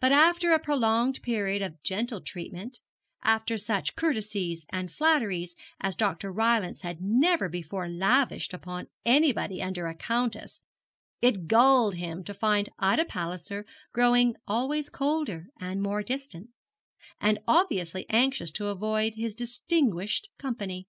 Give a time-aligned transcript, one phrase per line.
[0.00, 2.78] But after a prolonged period of gentle treatment,
[3.22, 6.32] after such courtesies and flatteries as Dr.
[6.32, 10.62] Rylance had never before lavished upon anybody under a countess,
[11.20, 16.48] it galled him to find Ida Palliser growing always colder and more distant,
[17.20, 20.88] and obviously anxious to avoid his distinguished company.